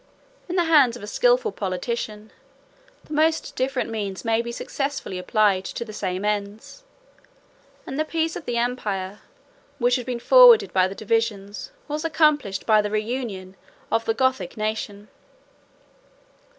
120 0.47 0.51
In 0.51 0.55
the 0.55 0.75
hands 0.75 0.97
of 0.97 1.03
a 1.03 1.05
skilful 1.05 1.51
politician, 1.51 2.31
the 3.03 3.13
most 3.13 3.55
different 3.55 3.87
means 3.91 4.25
may 4.25 4.41
be 4.41 4.51
successfully 4.51 5.19
applied 5.19 5.63
to 5.63 5.85
the 5.85 5.93
same 5.93 6.25
ends; 6.25 6.81
and 7.85 7.99
the 7.99 8.03
peace 8.03 8.35
of 8.35 8.45
the 8.45 8.57
empire, 8.57 9.19
which 9.77 9.97
had 9.97 10.07
been 10.07 10.19
forwarded 10.19 10.73
by 10.73 10.87
the 10.87 10.95
divisions, 10.95 11.69
was 11.87 12.03
accomplished 12.03 12.65
by 12.65 12.81
the 12.81 12.89
reunion, 12.89 13.55
of 13.91 14.05
the 14.05 14.15
Gothic 14.15 14.57
nation. 14.57 15.07